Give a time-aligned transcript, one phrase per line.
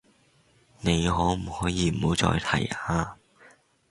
[0.79, 3.15] 你可唔可以唔好再提呀